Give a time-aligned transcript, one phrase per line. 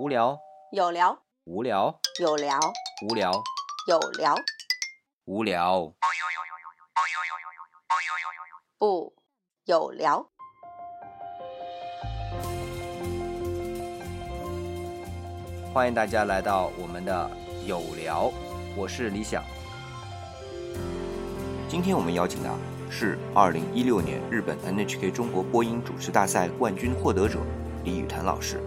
[0.00, 0.40] 无聊，
[0.72, 1.14] 有聊，
[1.44, 2.58] 无聊，有聊，
[3.06, 3.30] 无聊，
[3.86, 4.34] 有聊，
[5.26, 5.92] 无聊。
[8.78, 9.12] 不
[9.66, 10.26] 有聊。
[15.74, 17.30] 欢迎大家来到我们的
[17.66, 18.32] 有聊，
[18.74, 19.44] 我是李想。
[21.68, 22.48] 今天我们邀请的
[22.90, 27.40] 是二零一六年日本 NHK 中国播音主持大赛冠军获得者
[27.84, 28.62] 李雨潭老师。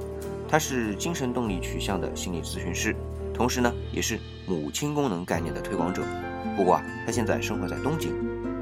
[0.54, 2.96] 他是精神动力取向的心理咨询师，
[3.34, 6.04] 同时呢，也是母亲功能概念的推广者。
[6.56, 8.14] 不过啊，他现在生活在东京。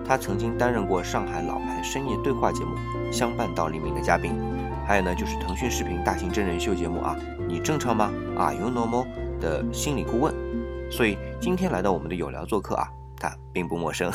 [0.05, 2.75] 他曾经担任过上海老牌深夜对话节目
[3.11, 4.39] 《相伴到黎明》的嘉宾，
[4.87, 7.13] 还有呢，就是腾讯视频大型真人秀节目啊，
[7.45, 9.05] 你正常吗？Are you normal
[9.41, 10.33] 的心理顾问。
[10.89, 12.87] 所以今天来到我们的有聊做客啊，
[13.17, 14.09] 他并不陌生。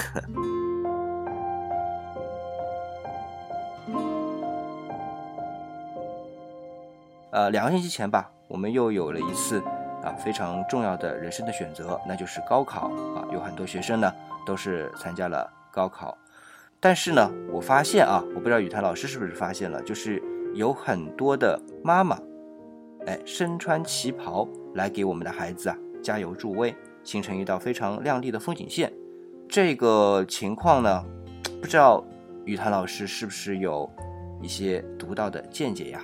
[7.36, 9.60] 呃，两个星期前吧，我们又有了一次
[10.02, 14.10] 啊非常重要的人生的选择，那就是高考啊，有很多学生呢
[14.46, 16.16] 都是参加了高考，
[16.80, 20.22] 但是呢，我发现啊，我不知道雨潭老师是不是发现了，就是
[20.54, 22.18] 有很多的妈妈，
[23.04, 28.90] 哎，身穿旗袍来给我们的孩子啊加油助威，形成一道非常亮丽的风景线。
[29.46, 31.04] 这个情况呢，
[31.60, 32.02] 不知道
[32.46, 33.86] 雨潭老师是不是有
[34.40, 36.00] 一些独到的见解呀？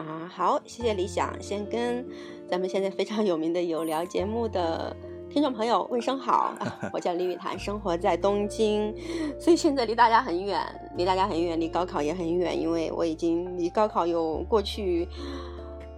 [0.00, 2.06] 啊，好，谢谢理想，先跟
[2.48, 4.96] 咱们现在非常有名的有聊节目的
[5.28, 6.54] 听众朋友问声好。
[6.58, 8.94] 啊、 我叫李雨潭，生活在东京，
[9.38, 10.64] 所以现在离大家很远，
[10.96, 15.06] 离大家很远，离高考也很远，因为我已经离高考有过去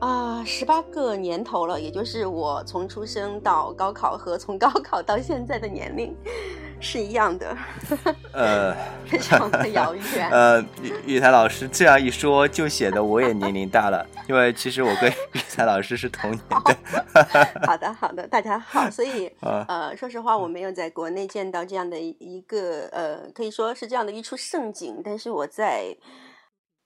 [0.01, 6.13] 啊十八个年头了，也就是我从出生到高考和从高考到现在的年龄。
[6.83, 7.57] 是一样的，
[8.33, 8.75] 呃，
[9.07, 10.29] 非常的遥远。
[10.31, 16.77] 呃，雨雨台老师这样一说，就显得我也年龄大了， 因为其实我跟雨台老师是同年的。
[17.65, 18.91] 好的，好的，大家好。
[18.91, 25.97] 所以，呃，说实话，我没有在国内见到这样的一个，呃，可以说是这样的一出盛景，但是我在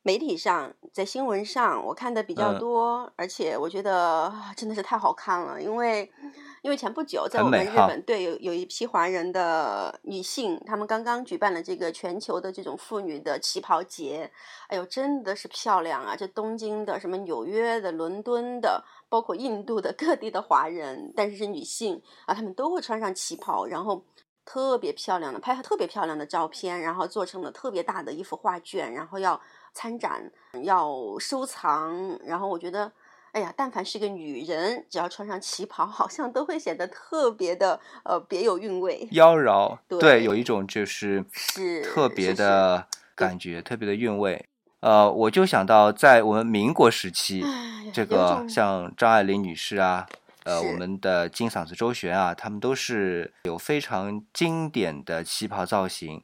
[0.03, 6.11] 媒体上，在新闻上，我看的比较多，而且我觉得真的是太好看了，因为。
[6.67, 14.29] 因为前不久在我们日本，对有有一批华人的女性，她们刚刚举办了这个全球的这种妇女的旗袍节，
[14.67, 16.17] 哎呦，真的是漂亮啊！
[16.17, 24.05] 这东京的、什么纽约的、伦敦的，包括印度的各地的华人，但是是女性啊，她们都会穿上旗袍，然后
[24.45, 29.41] 特别漂亮的拍特别漂亮的照片，然后做成了特别大的一幅画卷，然后要
[29.73, 30.29] 参展、
[30.65, 32.91] 要收藏，然后我觉得。
[33.37, 39.79] 哎呀，但凡是个女人，只要穿上旗袍，好像都会显得特别的呃别有韵味，妖娆。
[39.87, 44.47] 对，有一种就是是特别的感觉，特别的韵味。
[44.81, 47.45] 呃，我就想到在我们民国时期，
[47.93, 50.07] 这个像张爱玲女士啊，
[50.45, 56.23] 呃，我们的金嗓子周璇啊，她们都是有非常经典的旗袍造型，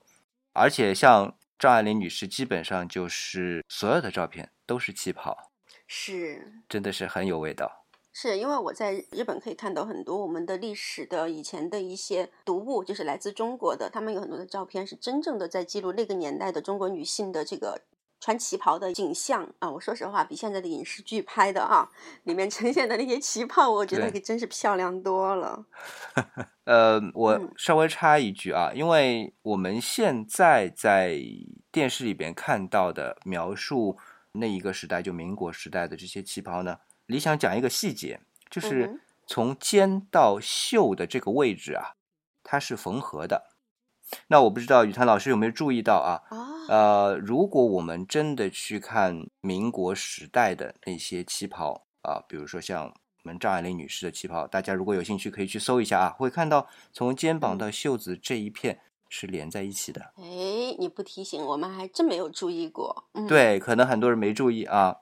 [0.54, 5.51] 而且像张爱玲女士，基本上就是所有的照片都是旗袍。
[5.94, 7.84] 是，真的是很有味道。
[8.14, 17.82] 是因为我在日本可以看到很多我们的历史的以前的一些读物，就是来自中国的，他们有很多的照片是真正的在记录那个年代的中国女性的这个
[18.20, 19.70] 穿旗袍的景象啊。
[19.70, 21.90] 我说实话，比现在的影视剧拍的啊，
[22.22, 25.66] 里面呈现的那些旗袍，我觉得可真是漂亮多了。
[26.64, 31.20] 呃，我稍微插一句啊，因为我们现在在
[31.70, 33.98] 电视里边看到的描述。
[34.32, 41.96] 那一个时代，就民国时代的这些旗袍呢，理想讲一个细节，就是从肩到袖的这个位置啊，
[42.42, 43.50] 它是缝合的。
[44.28, 46.24] 那我不知道雨潭老师有没有注意到啊？
[46.68, 52.92] 呃，如果我们真的去看民国时代的那些旗袍啊，比如说像我
[53.22, 58.80] 们张爱玲女士的旗袍，大家如果有兴趣可以去搜一下啊，会看到从肩膀到袖子这一片。
[59.14, 60.00] 是连在一起的。
[60.16, 63.04] 哎，你不提醒我们还真没有注意过。
[63.28, 65.00] 对，可能很多人没注意啊。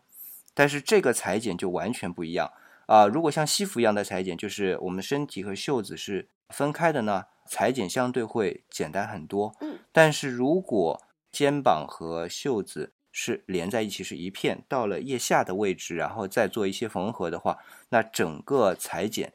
[0.52, 2.52] 但是这个裁剪就完全不一样
[2.86, 3.06] 啊。
[3.06, 9.54] 如果像西服一样的裁剪，就是我们身体和袖子是分开的呢，裁剪相对会简单很多。
[9.60, 9.78] 嗯。
[9.92, 11.00] 但是如果
[11.30, 17.58] 肩膀和袖子是连在一起，是一片，到了腋下的位置，然后再做一些缝合的话，
[17.90, 19.34] 那整个裁剪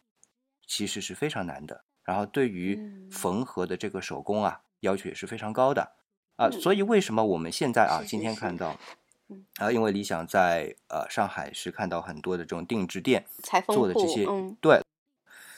[0.67, 1.85] 其实是非常难的。
[2.03, 4.59] 然后对于缝合的这个手工啊。
[4.85, 5.91] 要求也是非常高的。
[6.37, 8.75] 啊，所以为什么我们现在啊，今天看到，
[9.57, 13.25] 啊，因为理想在呃上海是看到很多的这种定制店
[13.67, 14.25] 做的这些，
[14.59, 14.81] 对，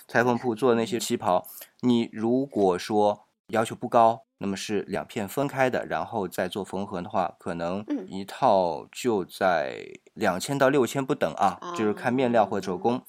[0.08, 1.48] 裁缝铺做的那些旗袍，
[1.82, 8.06] 你如果说要求不高那么是两片分开的，然后再做缝合的话，可能嗯。
[8.08, 9.84] 一套就在
[10.14, 13.02] 两千到六千不等啊，就是看面料或者手工。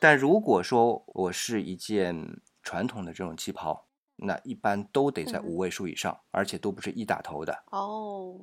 [0.00, 3.84] 但如果说我是一件传统的这种旗袍，
[4.22, 7.64] 那一般都得在嗯五位数以上，而且都不是一打头的。
[7.70, 8.38] 哦，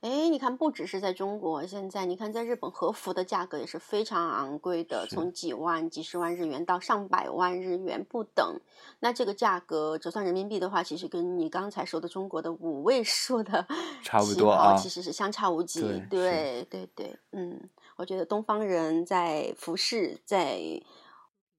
[0.00, 8.60] 哎，你看，不只是在中国，现在你看，在日本和服的价格也是非常昂贵的，从几万、几十万日元到上百万日元不等。
[9.00, 13.66] 那这个价格折算人民币的话，其实跟你刚才说的中国的五位数的
[14.02, 15.80] 差不多啊其实是相差无几。
[15.80, 20.58] 对对对对，嗯，我觉得东方人在服饰、在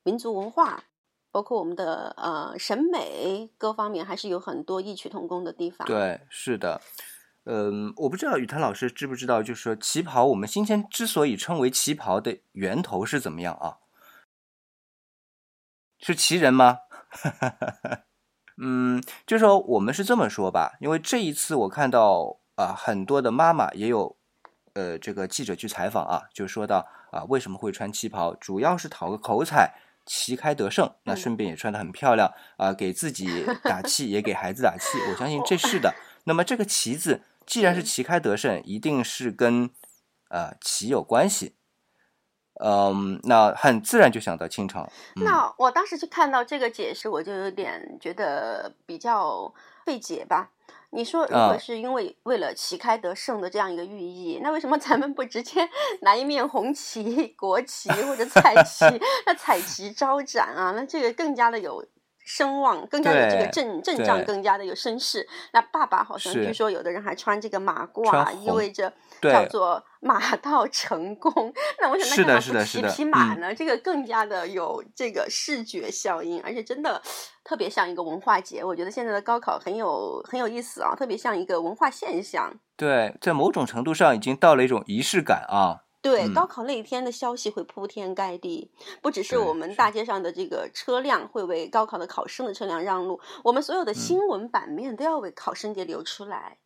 [0.03, 0.83] 民族文化。
[1.33, 5.87] 包括我们的呃审美各方面，还是有很多异曲同工的地方。
[5.87, 6.79] 对，是的。
[7.45, 13.79] 嗯，我不知道雨谭老师知不知道，就是说旗袍，我们今天之所以称为旗袍的源头是怎么样啊？
[15.97, 16.77] 是旗人吗？
[18.61, 24.15] 嗯，就说我们是这么说吧，因为这一次我看到啊、很多的妈妈也有
[24.73, 29.73] 呃这个记者去采访啊，就说到啊、为什么会穿旗袍，主要是讨个口彩。
[30.05, 34.97] 旗开得胜，那嗯顺便也穿得很漂亮啊、给自己打气，也给孩子打气。
[35.09, 35.93] 我相信这是的。
[36.25, 39.69] 那么这个旗字，既然是旗开得胜，一定是跟
[40.29, 41.55] 呃旗有关系。
[42.63, 44.89] 嗯，那很自然就想到清朝。
[45.15, 49.53] 嗯、那我当时去看到这个解释，我就有点觉得比较
[49.85, 50.51] 费解吧。
[50.93, 55.67] 你说，如果啊是因为为了旗开得胜的这样一个寓意，那为什么咱们不直接
[56.01, 58.85] 拿一面红旗、国旗或者 彩旗？
[59.25, 61.83] 那彩旗招展啊，那这个更加的有
[62.25, 65.27] 声望，更加的这个阵阵仗，更加的有声势。
[65.51, 68.91] 那爸爸好像据说有的人还穿这个马褂，意味着
[69.21, 71.31] 叫做马到成功。
[71.79, 73.55] 那我想，那是的干嘛不骑匹马嗯呢？
[73.55, 77.01] 这个更加的有这个视觉效应，而且真的
[77.43, 78.63] 特别像一个文化节。
[78.63, 82.53] 我觉得现在的高考很有很有意思啊，特别像一个文化现象。
[82.75, 85.82] 对，在某种程度上已经到了一种仪式感啊。
[86.03, 86.33] 对，嗯。
[86.35, 88.69] 高考那一天的消息会铺天盖地，
[89.01, 96.57] 不只是我们大街上的这个车辆会为高考的考生的车辆让路，我们所嗯有的新闻版面都要为考生给留出来。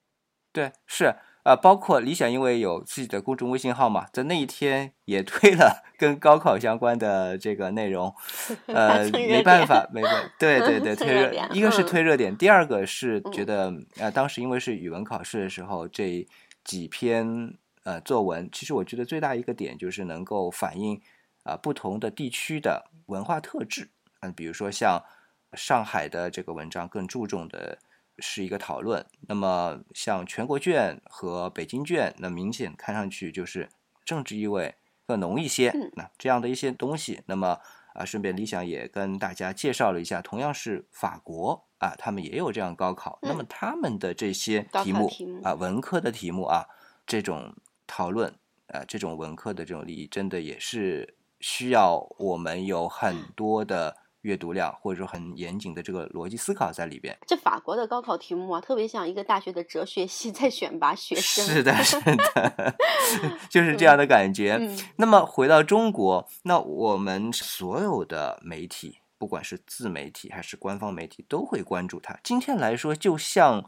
[0.52, 8.14] 对，是啊、包括李想，因为有自己的公众微信号嘛，在那一天也推了跟高考相关的这个内容，
[8.68, 11.86] 呃，没办法，没办，对对对， 推热点，一个是嗯。
[11.86, 13.46] 推热点，第二个是觉嗯。
[13.46, 16.28] 得，呃，当时因为是语文考试的时候，这
[16.66, 17.54] 几篇
[17.88, 21.02] 呃作文，其实我觉得最大一个点就是能够反映
[21.44, 23.90] 啊、不同的地区的文化特质，
[24.20, 25.02] 嗯、比如说像
[25.54, 27.80] 上海的这个文章更注重的
[28.20, 33.70] 是一个讨论，那么像全国卷和北京卷，那明显看上去就是
[34.04, 34.76] 政治意味
[35.06, 35.70] 更浓一些。
[35.70, 35.90] 嗯。
[35.96, 37.58] 那这样的一些东西，那么
[37.94, 46.66] 啊，顺便理想也跟大家介绍了一下，同样是法国啊，他们也有这样高考，那么他们的这些题目题目啊，文科的题目啊，
[47.06, 47.56] 这种
[47.88, 48.30] 讨论
[48.68, 57.18] 啊，这种文科的这种利益，真的也是需要我们有很多的阅读量，或者说很严谨的这个逻辑思考在里边。
[57.26, 61.46] 这法国的高考题目啊，特别像一个大学的哲学系在选拔学生。
[61.46, 62.76] 是的，是的，
[63.50, 64.58] 就是这样的感觉。
[64.60, 72.20] 嗯那么回到中国，那我们所有的媒体，不管是自媒体还是官方媒体，都会关注它。
[72.24, 73.64] 今天来说，就像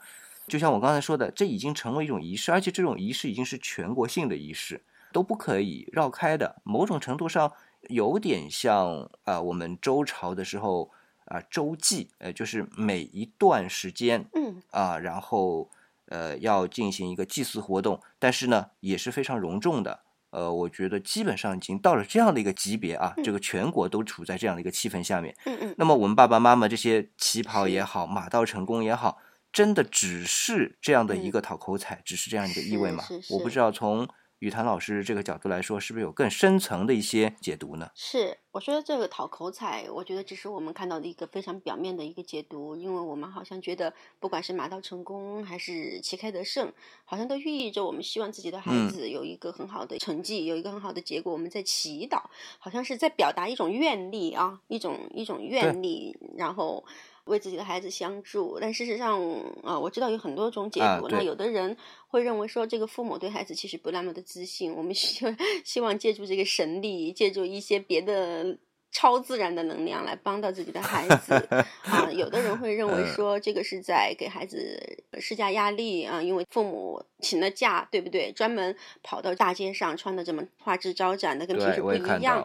[0.49, 6.61] 就像我刚才说的，这已经成为一种仪式，而且这种仪式已经是全国性的仪式，都不可以绕开的。
[6.63, 7.53] 某种程度上，
[7.87, 10.91] 有点像啊、我们周朝的时候
[11.25, 15.69] 啊、周祭，呃，就是每一段时间嗯啊，然后
[16.07, 20.01] 呃要进行一个祭祀活动，但是呢也是非常隆重的。
[20.31, 25.35] 呃，我觉得基本上已经到了这样的一个级别啊，这个全国都处在这样的一个气氛下面。
[25.45, 29.17] 嗯嗯，那么我们爸爸妈妈这些旗袍也好，马到成功也好，
[29.51, 33.03] 真的只是这样的一嗯个讨口彩，只是这样一个意味吗？
[33.31, 34.07] 我不知道从
[34.39, 37.89] 雨谭老师这个角度来说，是不是有更深层的一些解读呢？
[37.93, 46.71] 是，我说这个讨口彩，我觉得只是我们看到的一个非常表面的一个解读，因为我们好像觉得，不管是马到成功还是旗开得胜，
[47.03, 52.21] 好像都寓意着我们希望自己的孩嗯子有一个很好的成绩，有一个很好的结果，我们在祈祷，
[52.59, 56.85] 好像是在表达一种愿力啊，一种一种愿力，然后。
[57.29, 59.21] 为自己的孩子相助，但事实上，
[59.63, 61.07] 啊、我知道有很多种解读。
[61.07, 68.57] 那有的人会认为说，这个父母对孩子其实不那么的自信，我们希望 希望借助这个神力，借助一些别的
[68.91, 71.33] 超自然的能量来帮到自己的孩子
[71.83, 72.09] 啊。
[72.11, 78.31] 有的人会认为嗯说，这个是在给孩子施加压力啊，因为父母请了假，对不对？
[78.31, 82.41] 专门跑到大街上穿的这么花枝招展的，跟平时，不一样。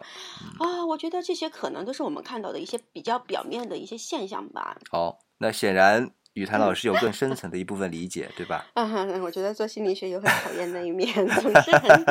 [0.59, 0.85] 啊。
[0.85, 4.77] 我觉得这些可能都是我们看到的一些比较表面的一些现象吧。
[4.91, 8.65] 好，那显然雨谭老师有更深层的一部分理解，对吧？
[8.73, 8.85] 啊，
[9.23, 11.07] 我觉得做心理学有很讨厌那一面，
[11.41, 12.05] 总是很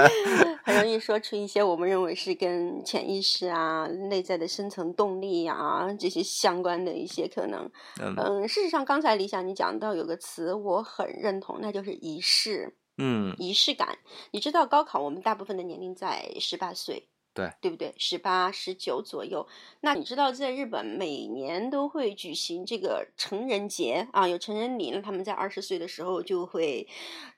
[0.65, 7.71] 很容易说出一些我们认为是跟潜意识啊、内在的深层动力啊这些相关的一些可能。
[8.01, 12.75] 嗯，事实上，刚才李想你讲到有个词，我很认同，那就是仪式。
[12.97, 13.99] 嗯，仪式感。
[14.31, 17.09] 你知道高考，我们大部分的年龄在十八岁。
[17.35, 17.93] 对，对不对？
[17.99, 19.47] 十八、十九左右。
[19.81, 24.91] 那你知道，在日本每年都会举行这个成人节啊，有成人礼。
[24.93, 26.89] 那他们在二十岁的时候就会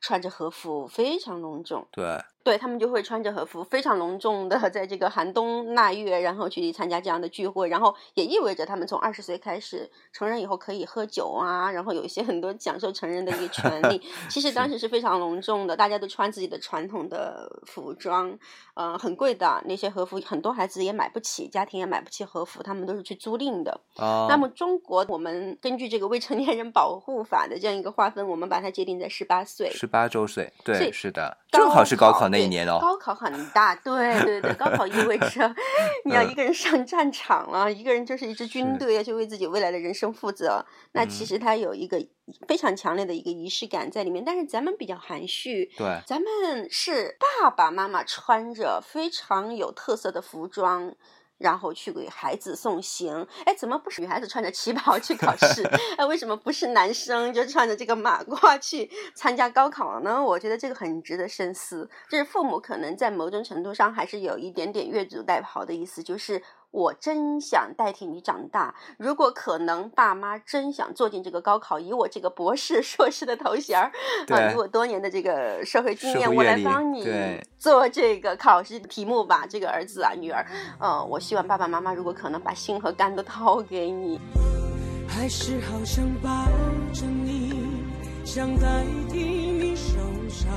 [0.00, 1.86] 穿着和服，非常隆重。
[1.90, 2.04] 对。
[2.46, 14.00] 对他们就会穿着和服，非常隆重的 在这个寒冬腊月，然后去参加这样的聚会，然后也意味着他们从二十岁开始成人以后可以喝酒啊，然后有一些很多享受成人的一个权利。
[14.30, 18.38] 其实当时是非常隆重的，大家都穿自己的传统的服装，
[18.74, 23.80] 呃，很贵的那些和服，很多孩子也买不起，家庭也买不起和服，他们都是去租赁的。
[23.96, 24.28] 哦。
[24.28, 29.68] 那么中国，我们根据这个未成年人保护法的这样一个划分，我们把它界定在十八岁。
[29.72, 32.35] 十八周岁，对，是的，正好是高考那。
[32.36, 35.54] 那一年哦，高考很大，对对对，高考意味着
[36.04, 40.64] 你要一个人上战场了，一个人就是一支军队，要去为自己未来的人生负责。
[40.92, 42.04] 那其实它有一个
[42.46, 50.94] 非常强烈的一个仪式感在里面，但是咱们比较含蓄，对，咱们是爸爸妈妈穿着非常有特色的服装。
[51.38, 55.62] 然后去给孩子送行，哎，怎么不是女孩子穿着旗袍去考试？
[55.98, 60.22] 哎，为什么不是男生就穿着这个马褂去参加高考呢？
[60.22, 61.88] 我觉得这个很值得深思。
[62.08, 66.42] 就是父母可能在某种程度上还是有一点点越俎代庖的意思，就是。
[66.76, 68.74] 我真想代替你长大。
[68.98, 73.90] 如果可能，爸妈真想坐进这个高考，以我这个博士、 硕士的头衔儿，
[74.28, 77.08] 啊，以我多年的这个社会经验，我来帮你
[77.58, 79.46] 做这个考试题目吧。
[79.48, 80.46] 这个儿子啊，女儿，
[80.78, 84.20] 呃，我希望爸爸妈妈如果可能，把心和肝都掏给你。
[85.08, 86.28] 还是好想抱
[86.92, 87.54] 着你，
[88.22, 89.94] 想代替你受
[90.28, 90.52] 伤。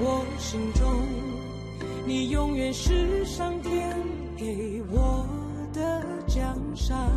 [0.00, 1.06] 我心中，
[2.04, 4.23] 你永远是上天。
[4.44, 5.26] 给我
[5.72, 7.10] 的奖赏，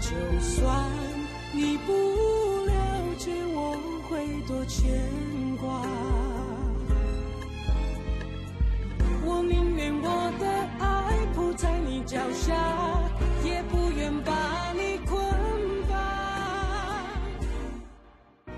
[0.00, 0.82] 就算
[1.52, 1.92] 你不
[2.64, 2.72] 了
[3.18, 3.76] 解，我
[4.08, 4.98] 会多牵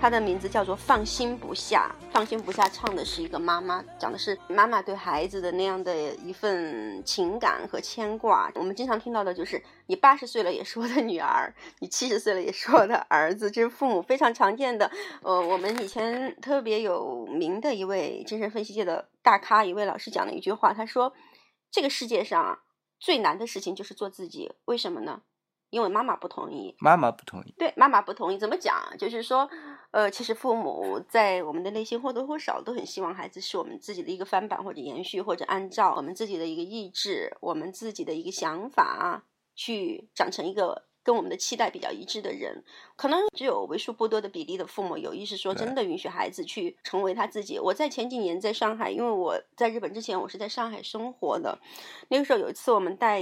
[0.07, 8.49] 他的名字叫做《放心不下》，放心不下唱的是一个妈妈，讲的是妈妈对孩子的那样的一份情感和牵挂。
[8.55, 14.89] 我们经常听到的就是你八十岁了也是我的女儿，你七十岁了也是我的儿子，这是父母非常常见的。
[15.23, 21.11] 呃，我们以前特别有名的一位精神分析界的大咖，一位老师讲了一句话，他说
[21.69, 22.59] ：“这个世界上
[22.97, 25.23] 最难的事情就是做自己，为什么呢？”
[25.69, 28.37] 因为妈妈不同意，妈妈不同意，对，妈妈不同意。
[28.37, 28.75] 怎么讲？
[28.97, 29.49] 就是说，
[29.91, 42.63] 呃，其实父母在我们的内心或多或少都很希望孩子是我们自己的一个翻版或者延续，或者按照我们自己的一个意志、我们自己的一个想法去长成一个跟我们的期待比较一致的人。
[42.95, 47.59] 可能只有为数不多的比例的父母有意识说，真的允许孩子去成为他自己。
[47.59, 51.59] 我在前几年在上海，因为我在日本之前我是在上海生活的，
[52.07, 53.21] 那个时候有一次我们带。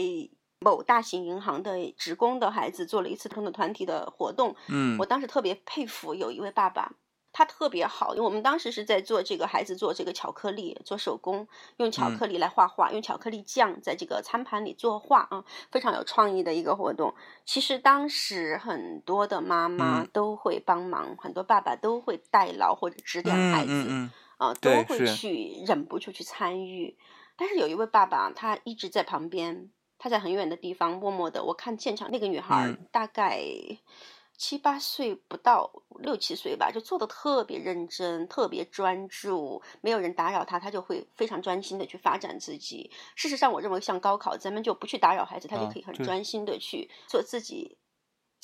[0.65, 6.93] 某大型银行的职工的孩子做了一次他们的团体的活动，嗯，我当时特别佩服有一位爸爸，
[7.31, 17.13] 他特别好，因为我们当时是在做这个孩子做这个巧克力，做手工，用巧克力来画画，用巧克力酱在这个餐盘里作画啊，非常有创意的一个活动。
[17.45, 26.97] 其实当时很多的妈妈都会帮忙，很多爸爸都会代劳或者指点孩子，啊，都会去忍不住去参与。
[27.37, 29.69] 但是有一位爸爸，他一直在旁边。
[29.97, 33.41] 他在很远的地方默默的，我看现场那个女孩大概
[34.37, 42.91] 七八岁不到六七岁吧，就做的特别认真，特别专注，没有人打扰她，她就会非常专心的去发展自己。
[43.15, 47.77] 事实上，我认为像高考，咱们就不去打扰孩子，他就可以很专心的去做自己。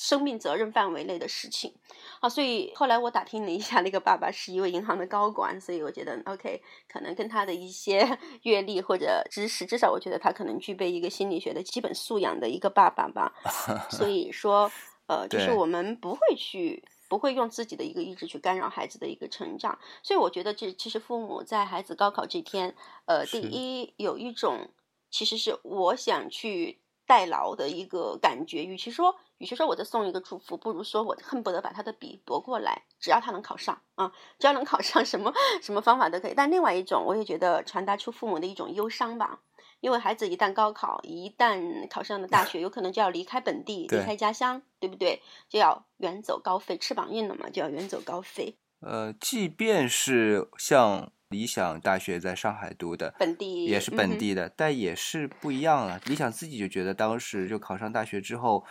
[0.02, 1.72] 生命责任范围内的事情，
[2.18, 13.32] 啊，所以后来我打听了一下，那个爸爸是一位银行的高管，所以我觉得 OK，可能跟他的一些 阅历或者知识，至少我觉得他可能具备一个心理学的基本素养的一个爸爸吧。
[13.90, 14.72] 所以说，
[15.06, 19.78] 呃，就是我们不会去，不会用自己的一个意志去干扰孩子的一个成长。
[20.02, 22.74] 所以我觉得，这其实父母在孩子高考这天，
[23.06, 24.70] 呃，第一有一种
[25.12, 26.81] 其实是我想去。
[27.06, 36.34] 代劳的一个感觉，与其说，与其说我在送一个祝福，不如说我恨不得把他的笔夺过来，只要他能考上啊，只要能考上， 什么什么方法都可以。
[36.34, 39.40] 但另外一种，我也觉得传达出父母的一种忧伤吧，
[39.80, 45.20] 因为孩子一旦高考，一旦考上了大学，有可能就要离开本地，离开家乡，对不对？
[45.48, 48.56] 就要远走高飞，翅膀硬了嘛，就要远走高飞。
[48.80, 56.00] 呃，即便是像理想大学在上海读的，本地也是本地的，但也是不一样了。
[56.04, 58.64] 理想自己就觉得，当时就考上大学之后，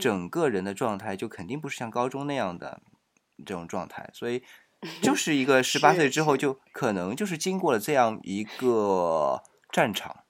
[0.00, 2.80] 整个人的状态就肯定不是像高中那样的
[3.44, 4.42] 这种状态，所以
[5.00, 10.24] 就 是一个十八岁之后，就可能就是经过了这样一个战场。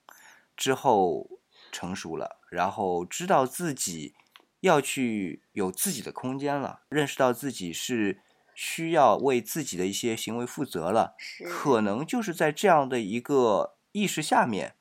[0.57, 1.29] 之后
[1.71, 4.15] 成熟了，然后知道自己
[4.61, 8.19] 要去有自己的空间了，认识到自己是
[8.59, 11.13] 需要为自己的一些行为负责了，
[11.47, 14.73] 可能就是在这样的一个意识下面，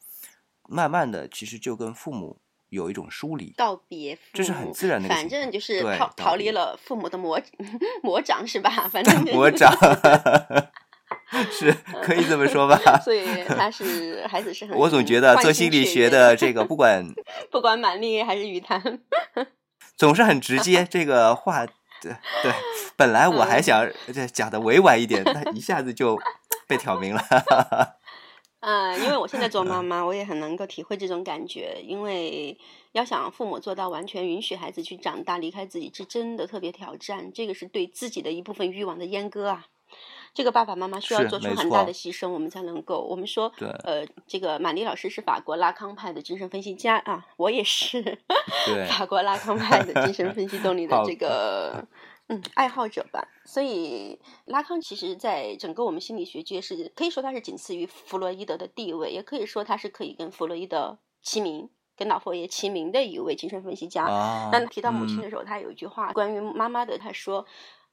[0.67, 2.41] 慢慢的其实就跟父母
[2.71, 7.39] 有一种疏离，告别，这是很自然的，反正就是逃逃离了父母的魔
[8.03, 8.89] 魔掌是吧？
[8.91, 9.71] 反正 魔掌。
[11.51, 14.77] 是可以这么说吧， 所以他是 孩子是很。
[14.77, 17.05] 我总觉得做心理学的这个不管
[17.51, 19.01] 不管满丽还是雨谈，
[19.97, 20.87] 总是很直接。
[20.89, 21.67] 这个话
[22.01, 22.53] 对对，
[22.97, 23.89] 本来我还想
[24.33, 26.19] 讲的委婉一点，但一下子就
[26.67, 27.23] 被挑明了。
[28.61, 31.81] 嗯， 因为我现在做妈妈，我也很能够体会这种感觉。
[31.83, 32.59] 因为
[32.93, 37.31] 要想父母做到完全允许孩子去长大，离开自己，是真的特别挑战。
[37.33, 39.67] 这个是对自己的一部分欲望的阉割啊。
[40.37, 43.01] 这个爸爸妈妈需要做出很大的牺牲，我们才能够。
[43.01, 43.51] 我们说，
[43.85, 48.19] 呃，这个玛丽老师是法国拉康派的精神分析家啊，我也是
[48.87, 51.89] 法国拉康派的精神分析动力的这个
[52.27, 53.27] 嗯爱好者吧。
[53.47, 64.05] 所以拉康其实在整个我们心理学界是可以说他是仅次于弗洛伊德的地位，也可以说他是可以跟弗洛伊德齐名、跟老佛爷齐名的一位精神分析家。
[64.53, 67.47] 那提到母亲的时候，他有一句话关于妈妈的，他说。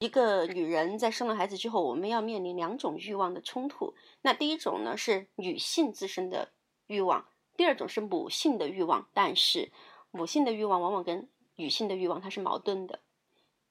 [0.03, 3.93] 一个女人在生了孩子之后，我们要面临两种欲望的冲突。
[4.21, 6.51] 那第一种呢是女性自身的
[6.87, 9.07] 欲望，第二种是母性的欲望。
[9.13, 9.71] 但是
[10.11, 12.99] 母性的欲望往往跟女性的欲望它是矛盾的。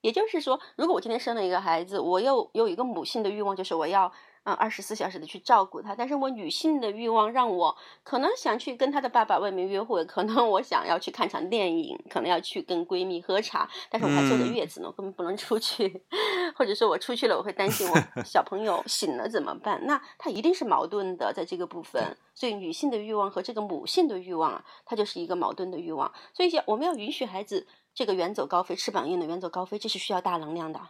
[0.00, 4.10] 也就是说，如果我今天生了一个孩子，我又有一个母性的欲望，就是我要。
[4.44, 16.02] 嗯，二十四小时的去照顾他，但是我女性的欲望让我可能想去跟他的爸爸外面约会，可能我想要去看场电影，可能要去跟闺蜜喝茶，但是我还坐着月子呢，我根本不能出去，
[16.58, 19.80] 或者说我出去了，我会担心我小朋友醒了怎么办？
[19.86, 30.80] 那他一定是矛盾的，在这个部分，所以女性的欲望和这个母性的欲望啊，它就是一个矛盾的欲望，所以我们要允许孩子这个远走高飞，翅膀硬的远走高飞，这是需要大能量的，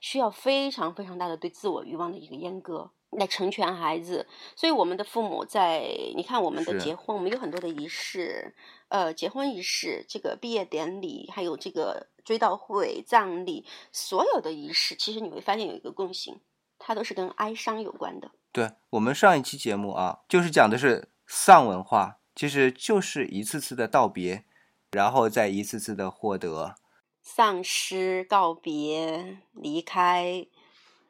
[0.00, 2.90] 需要非常非常大的对自我欲望的一个阉割。
[3.12, 8.54] 来成全孩子，所以我们的父母在你看我们的结婚，我们有很多的仪式，
[8.88, 16.40] 呃，结婚仪式、这个毕业典礼，还有这个追悼会、葬礼，所有的仪式，其实你会发现有一个共性，
[16.78, 18.30] 它都是跟哀伤有关的。
[18.50, 24.44] 对我们上一期节目啊，就是讲的是丧文化，其实就是一次次的道别，
[24.90, 26.76] 然后再一次次的获得，
[27.22, 30.46] 丧失、告别、离开。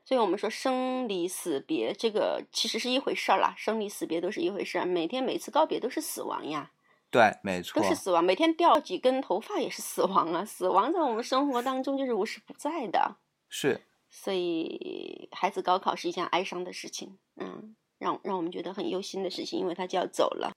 [0.04, 3.54] 所以我们说生离死别，这个其实是一回事儿啦。
[3.56, 6.72] 生离死别都是一回事儿，每天每次告别都是死亡呀。
[7.10, 8.24] 对，没错，都是死亡。
[8.24, 10.44] 每天掉几根头发也是死亡啊！
[10.44, 13.16] 死亡在我们生活当中就是无时不在的。
[13.48, 13.82] 是。
[14.10, 20.52] 所以孩子高考是一件哀伤的事情，嗯，让让我们觉得很忧心的事情，因为他就要走了。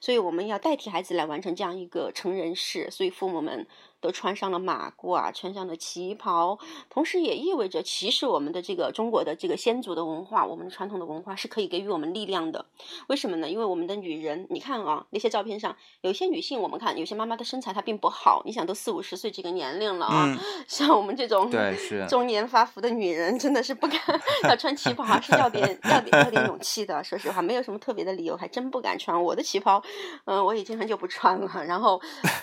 [0.00, 3.66] 所以我们要代替孩子来完成这样一个成人式，所以父母们。
[4.04, 6.58] 都穿上了马褂，穿上了旗袍，
[6.90, 12.66] 同时也意味着，其实我们的这个中国的这个先祖的文化，我们的传统的文化是可以给予我们力量的。
[13.06, 13.48] 为什么呢？
[13.48, 18.42] 因为我们的女人，你看啊，那些照片上有一些女性，我们看有些妈妈的身材她并不好。
[18.44, 20.38] 你想，都四五十岁这个年龄了啊，
[20.68, 23.98] 像我们这种对是 中年发福的女人，真的是不敢
[24.42, 27.02] 要穿旗袍，还是要点要点要点勇气的。
[27.02, 29.82] 说实话，没有什么特别的理由，还真不敢穿我的旗袍。
[30.26, 31.98] 嗯，我已经很久不穿了，然后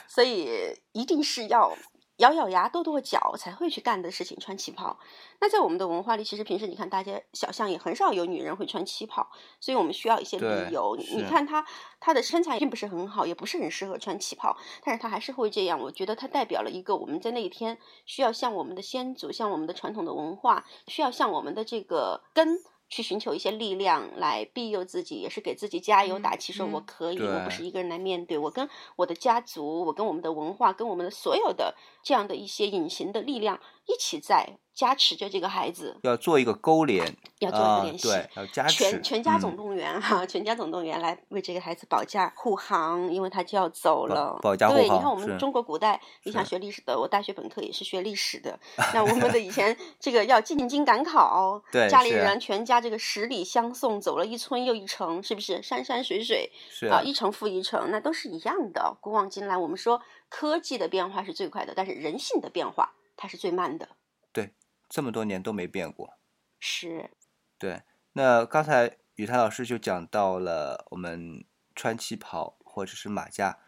[0.08, 0.50] 所以
[0.94, 1.51] 一定是。
[1.52, 1.78] 要
[2.18, 4.98] 咬咬牙、跺跺脚才会去干的事情，穿旗袍。
[5.40, 9.28] 那在我们的文化里，其实平时你看，大街小巷也很少有女人会穿旗袍，
[9.60, 10.96] 所以我们需要一些理由。
[10.96, 11.66] 你看她，
[12.00, 15.80] 她的身材并不是很好，也不是很适合穿旗袍，但是她还是会这样。
[15.80, 22.60] 我觉得她代表了一个我们在那一天需要向我们的先祖、向我们的传统的文化，需要向我们的这个根。
[22.92, 31.74] 去寻求一些力量来庇佑自己，也是给自己加油打气，说我可以，我不是一个人来面对，我跟我的家族，我跟我们的文化，跟我们的所有的
[32.04, 44.40] 这样的一些隐形的力量一起在加持着这个孩子，要做一个勾连，要做一个联系，对，要加持，全全家总动员哈，全家总动员来为这个孩子保驾护航，因为他就要走了。
[44.42, 44.82] 保驾护航。
[44.82, 48.58] 对，你看我们中国古代，你想学历史的，我大学本科也是学历史的。
[48.94, 55.62] 那我们的以前这个要进京赶考， 对，家里人全家这个十里相送，走了一村又一城，是不是？
[55.62, 58.98] 山山水水，是啊，一城复一城，那都是一样的。
[59.02, 63.88] 古往今来，我们说科技的变化是最快的，但是人性的变化它是最慢的。
[64.32, 64.56] 对。
[64.94, 66.18] 这么多年都没变过，
[66.60, 67.12] 是，
[67.58, 67.82] 对。
[68.12, 73.60] 那刚才雨台老师就讲到了，我们穿旗袍或者是马甲，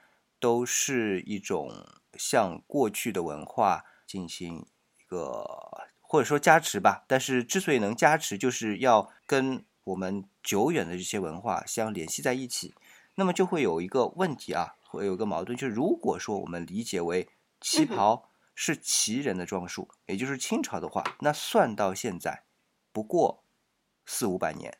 [0.41, 1.71] 都是一种
[2.15, 4.65] 向过去的文化进行
[4.97, 7.05] 一个或者说加持吧。
[7.07, 12.75] 但是之所以能加持，就是要跟我们久远的这些文化相联系在一起。
[13.15, 17.29] 那么就会有一个问题啊，会有个矛盾，就是如果说我们理解为
[17.59, 18.29] 旗袍。
[18.55, 22.43] 是旗人的装束，也就是清朝的话，那算到现在
[22.91, 23.43] 不过
[24.05, 24.77] 四五百年。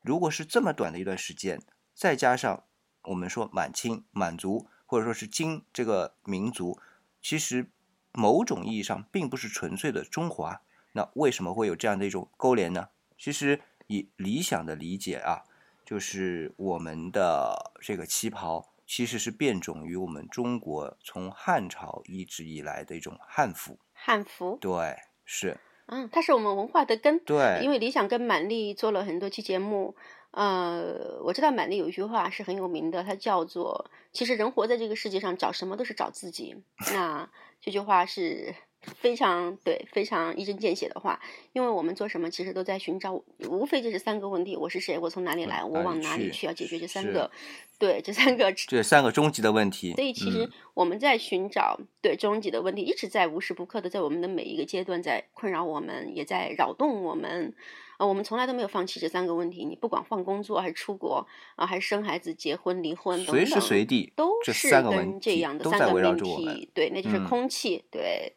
[0.00, 1.60] 如果是这么短的一段时间，
[1.96, 2.62] 再加上
[3.02, 6.78] 我们说满清、满族或者说是金这个民族，
[7.20, 7.72] 其实
[8.12, 10.62] 某种意义上并不是纯粹的中华。
[10.92, 12.90] 那为什么会有这样的一种勾连呢？
[13.18, 15.42] 其实以理想的理解啊，
[15.84, 18.72] 就是我们的这个旗袍。
[18.96, 23.76] 其实是变种于我们中国从汉朝一直以来的一种汉服。
[23.92, 25.58] 汉服，对，是。
[25.86, 27.18] 嗯，它是我们文化的根。
[27.18, 27.58] 对。
[27.60, 29.96] 因为理想跟满丽做了很多期节目，
[30.30, 36.62] 呃，我知道满丽有一句话是很有名的，它叫做“其实人活在这个世界上，找什么都是找自己”。
[36.94, 37.28] 那
[37.60, 38.54] 这句话是。
[38.98, 41.20] 非常对，非常一针见血的话，
[41.52, 43.14] 因为我们做什么其实都在寻找，
[43.48, 44.98] 无非就是三个问题：我是谁？
[44.98, 45.62] 我从哪里来？
[45.62, 46.46] 我往哪里去？
[46.46, 47.30] 要解决这三个，
[47.78, 49.92] 对，这三个，这三个终极的问题。
[49.94, 57.54] 所以其实我们在寻找对终极的问题，一直在无时不刻的在我们的每一个阶段在困扰我们，也在扰动我们。
[57.96, 59.64] 啊，我们从来都没有放弃这三个问题。
[59.64, 66.68] 你不管换工作还是出国啊，还是生孩子、结婚、离婚等等，随时随地都是跟这样的三个问题。
[66.74, 67.84] 对，那就是空气。
[67.92, 68.32] 对。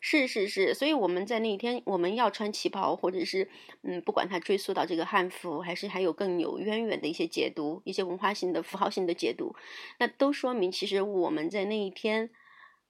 [0.00, 3.48] 是是是，所以我们在那一天，我们要穿旗袍，或者是
[3.82, 9.54] 嗯，不管它追溯到这个汉服，还是还有更有渊源的一些解读，一些文化性的、符号性的解读，
[9.98, 12.30] 那都说明其实我们在那一天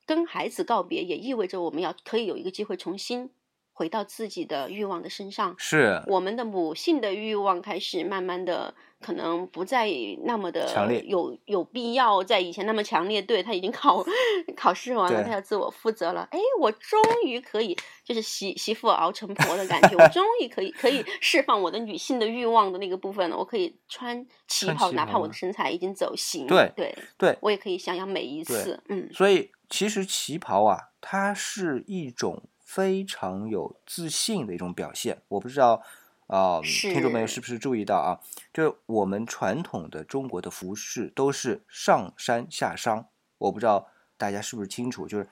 [0.07, 3.31] 跟孩子告别，也意味着我们要可以有一个机会重新。
[3.73, 9.88] 回到自己的欲望的身上，是我们的母性的欲望开始慢慢的，可能不再
[10.24, 13.22] 那么的强烈，有有必要在以前那么强烈。
[13.22, 14.04] 对他已经考
[14.56, 16.26] 考试完了，他要自我负责了。
[16.30, 23.37] 哎，我终于可以，就是媳媳妇熬成婆的感觉，我终于可以可以释放我的女性的欲望的那个部分了。
[23.37, 29.08] 我可以穿旗袍，哪怕我的身材已经走形，对对对，我也可以想要每一次，嗯。
[29.12, 32.42] 所以其实旗袍啊，它是一种。
[32.68, 35.82] 非常有自信的一种表现，我不知道
[36.29, 38.21] 啊，听众朋友是不是注意到啊？
[38.53, 43.07] 就是我们传统的中国的服饰都是上衫下裳，
[43.38, 45.09] 我不知道大家是不是清楚？
[45.09, 45.29] 就是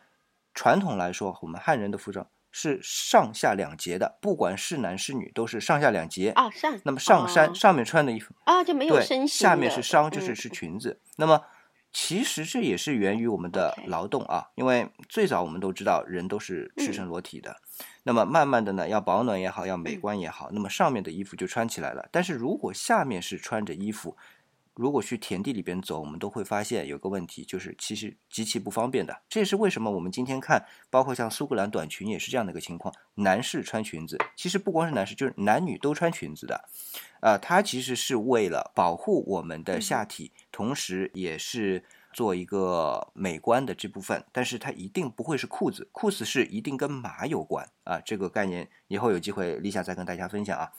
[0.53, 6.51] 传统来说，我们汉人的服装是上下两节的，不管是男是女，都是上下两节啊。
[6.51, 11.01] 上那么上衫上面穿的衣服啊就没有身，下面是裳，就是是裙子。
[11.17, 11.43] 那么。
[11.93, 17.57] 其实这也是源于我们的劳动啊，因为最早我们都知道人都是赤身裸体的，
[18.03, 22.09] 那么慢慢的呢，要保暖也好，要美观也好，那么上面的衣服就穿起来了。
[22.13, 24.17] 但是如果下面是穿着衣服，
[24.75, 29.23] 如果去田地里边走，我们都会发现有个问题，就是其实极其不方便的。
[29.27, 36.69] 这也是为什么我们今天看，包括像苏格兰短裙也是这样的一个情况，男士穿裙子，其实不光是男士，就是男女都穿裙子的。
[37.21, 41.83] 呃，它其实是为了保护我们的下体，同时也是
[42.17, 44.25] 做一个美观的这部分。
[44.33, 48.01] 但是它一定不会是裤子，裤子是一定跟马有关啊。
[48.01, 50.73] 这个概念以后有机会立夏再跟大家分享啊。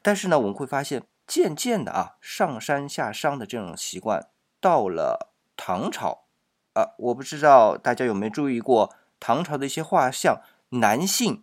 [0.00, 1.02] 但是呢，我们会发现。
[1.26, 4.28] 渐渐的啊，上山下商的这种习惯
[4.60, 6.26] 到了唐朝
[6.74, 11.42] 啊，我不知道大家有没有注意过唐朝的一些画像，男性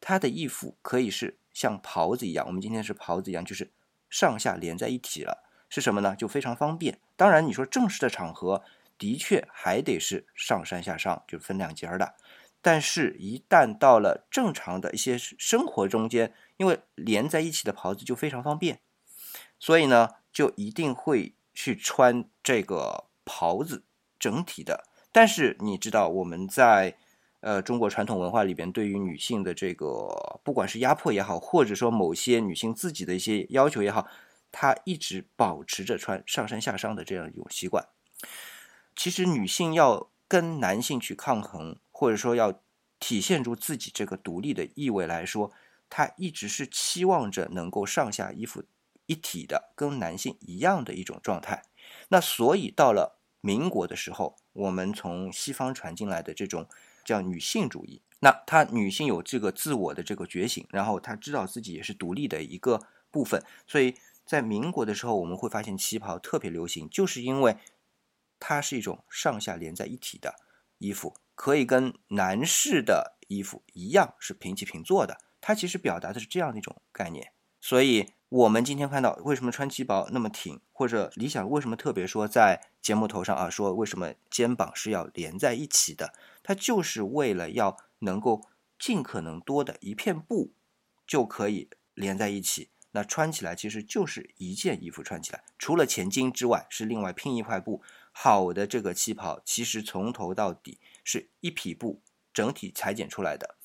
[0.00, 3.70] 他的衣服可以是像袍子一样，我们今天是袍子一样，就是
[4.08, 6.16] 上下连在一起了，是什么呢？
[6.16, 6.98] 就非常方便。
[7.14, 8.64] 当然，你说正式的场合
[9.00, 12.14] 的确还得是上山下裳，就分两截的，
[12.60, 18.80] 但是一旦到了正常的一些生活中间，因为连在一起的袍子就非常方便。
[19.58, 23.84] 所以呢，就一定会去穿这个袍子，
[24.18, 24.84] 整体的。
[25.10, 26.98] 但是你知道，我们在
[27.40, 34.06] 呃中国传统文化里边，对于女性的这个，不管是压迫也好，或者说某些女性自己的一些要求也好，
[34.52, 37.88] 她一直保持着穿上山下裳的这样一种习惯。
[39.00, 42.60] 其实女性要跟男性去抗衡，或者说要
[42.98, 45.50] 体现出自己这个独立的意味来说，
[45.88, 48.62] 她一直是期望着能够上下衣服
[49.06, 51.62] 一体的，跟男性一样的一种状态。
[52.08, 56.68] 那所以到了民国的时候，我们从西方传进来的这种
[57.02, 63.94] 叫女性主义，那她女性有这个自我的这个觉醒，然后她知道自己也是独立的一个部分，所以
[64.26, 67.56] 在民国的时候，我们会发现旗袍特别流行，就是因为
[68.40, 70.34] 它是一种上下连在一体的
[70.78, 71.14] 衣服。
[71.36, 77.32] 可以跟男士的衣服一样是平起平坐的，它其实表达的是这样的一种概念。
[77.62, 88.46] 所以，我们今天看到为什么穿旗袍那么挺，或者理想为什么特别说在节目头上啊，说为什么肩膀是要连在一起的，它就是为了要能够
[88.78, 90.52] 尽可能多的一片布
[91.06, 92.68] 就可以连在一起。
[92.92, 97.82] 那穿起来其实就是一件衣服穿起来，除了前襟之外是另外拼一块布。
[98.22, 100.78] 好的，这个旗袍其实从头到底。
[101.02, 102.02] 是一匹布
[102.32, 103.56] 整体裁剪出来的，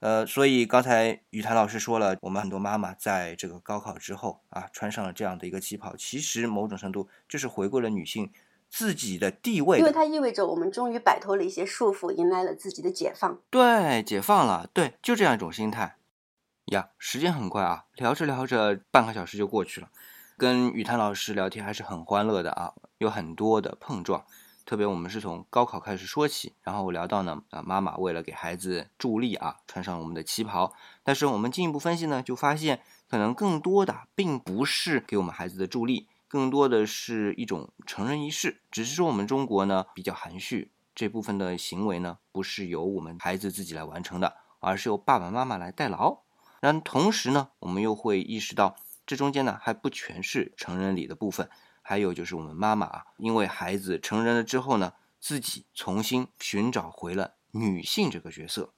[0.00, 8.30] 呃，所以刚才雨谭老师说了，我们很多妈妈在这个高考之后啊，穿上了这样的一个旗袍，其实某种程度就是回归了女性
[8.68, 13.40] 自己的地位，因为它意味着我们终于摆脱了一些束缚，迎来了自己的解放。
[13.50, 15.96] 对，解放了，对，就这样一种心态
[16.66, 16.90] 呀。
[16.98, 19.88] 时间很快啊，聊着聊着半个小时就过去了，
[20.42, 24.24] 跟雨谭老师聊天还是很欢乐的啊，有很多的碰撞。
[24.66, 30.72] 特别我们是从高考开始说起，然后聊到呢，啊，妈妈为了给孩子助力啊，穿上我们的旗袍。
[31.04, 38.62] 但是我们进一步分析呢，就发现可能更多的并不是给我们孩子的助力，更多的是一种成人仪式。
[38.68, 46.22] 只是说我们中国呢比较含蓄，这部分的行为呢不是由我们孩子自己来完成的，而是由爸爸妈妈来代劳。
[46.62, 48.74] 那同时呢，我们又会意识到
[49.06, 51.48] 这中间呢还不全是成人礼的部分。
[51.84, 58.72] 还有就是我们妈妈啊，因为孩子成人了之后呢，自己重新寻找回了女性这个角色，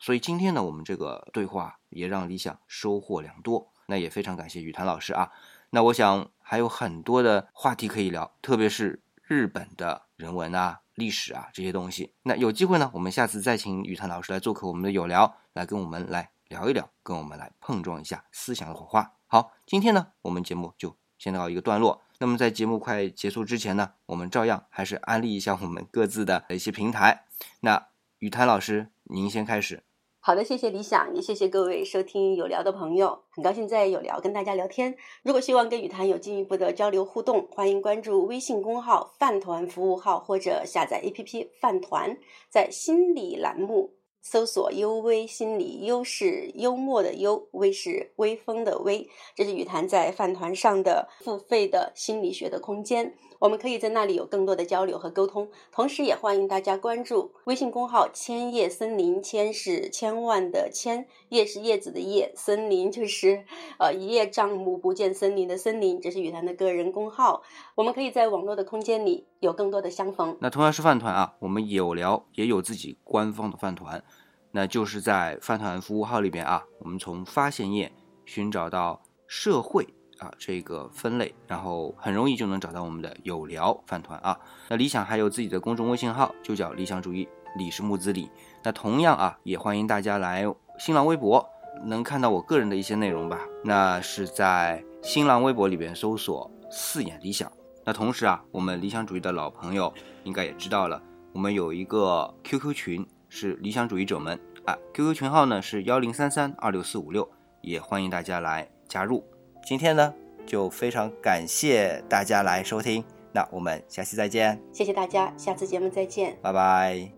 [0.00, 3.72] 所以今天呢，我们这个对话也让理想收获良多。
[3.86, 5.30] 那也非常感谢雨谭老师啊。
[5.70, 12.12] 那我想还有很多的话题可以聊，特别是日本的人文啊、历史啊这些东西。
[12.24, 19.17] 那有机会呢，我们下次再请雨谭老师来做客我们的有聊，来跟我们来聊一聊，跟我们来碰撞一下思想的火花。
[19.30, 22.00] 好，今天呢，我们节目就先到一个段落。
[22.18, 27.26] 那么在节目快结束之前呢，我们照样还是安利一下我们各自的一些平台。
[27.60, 27.88] 那
[28.20, 29.82] 雨谭老师，您先开始。
[30.20, 34.96] 好的，谢谢理想，也谢谢各位收听有聊的朋友，很高兴在有聊跟大家聊天。
[35.22, 42.16] 如果希望跟雨谭有进一步的交流互动，欢迎关注微信公号“饭团服务号”或者下载 APP“ 饭团”，
[42.48, 43.97] 在心理栏目。
[44.20, 49.08] 搜索“幽微心理”，幽是幽默的幽，微是微风的微。
[49.34, 55.48] 这是雨谈在饭团上的付费的心理学的空间，我们可以在那里有更多的交流和沟通。
[55.72, 63.44] 同时，也欢迎大家关注微信公号“千叶森林”，千是千万的千，叶是叶子的叶，森林就是
[63.78, 66.00] 呃一叶障目不见森林的森林。
[66.00, 67.42] 这是雨谈的个人公号，
[67.76, 70.36] 我们可以在网络的空间里有更多的相逢。
[70.40, 74.02] 那同样是饭团啊，我们有聊也有自己官方的饭团。
[74.50, 77.92] 那就是在饭团服务号里边啊，我们从发现页
[78.24, 79.86] 寻找到社会
[80.18, 84.38] 啊这个分类，然后很容易就能找到我们的有聊饭团啊。
[84.68, 88.30] 那理想还有自己的公众微信号，就叫理想主义，李是木子李。
[88.64, 90.44] 那同样啊，也欢迎大家来
[90.78, 91.46] 新浪微博，
[91.84, 93.38] 能看到我个人的一些内容吧。
[93.62, 97.52] 那是在新浪微博里边搜索四眼理想。
[97.88, 99.90] 那同时啊，我们理想主义的老朋友
[100.24, 103.06] 应该也知道了，我们有一个 QQ 群。
[103.30, 107.26] 是理想主义者们啊，QQ 群号呢是幺零三三二六四五六，
[107.62, 109.24] 也欢迎大家来加入。
[109.64, 110.12] 今天呢
[110.46, 114.60] 就非常感谢大家来收听，那我们下期再见。
[114.70, 117.17] 谢谢大家，下次节目再见，拜拜。